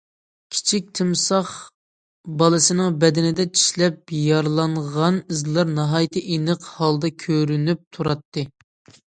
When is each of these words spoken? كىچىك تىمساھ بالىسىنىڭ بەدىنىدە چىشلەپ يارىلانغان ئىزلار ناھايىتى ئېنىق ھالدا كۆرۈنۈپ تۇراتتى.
كىچىك 0.53 0.85
تىمساھ 0.99 1.51
بالىسىنىڭ 2.39 2.95
بەدىنىدە 3.03 3.45
چىشلەپ 3.59 4.15
يارىلانغان 4.21 5.21
ئىزلار 5.21 5.71
ناھايىتى 5.77 6.25
ئېنىق 6.31 6.67
ھالدا 6.79 7.15
كۆرۈنۈپ 7.27 7.87
تۇراتتى. 7.95 8.49